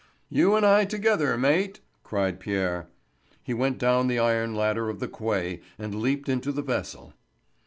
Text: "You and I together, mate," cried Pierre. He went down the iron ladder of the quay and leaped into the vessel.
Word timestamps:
"You 0.29 0.55
and 0.55 0.65
I 0.65 0.85
together, 0.85 1.37
mate," 1.37 1.79
cried 2.01 2.39
Pierre. 2.39 2.87
He 3.43 3.53
went 3.53 3.77
down 3.77 4.07
the 4.07 4.17
iron 4.17 4.55
ladder 4.55 4.89
of 4.89 4.99
the 4.99 5.07
quay 5.07 5.61
and 5.77 6.01
leaped 6.01 6.27
into 6.27 6.51
the 6.51 6.63
vessel. 6.63 7.13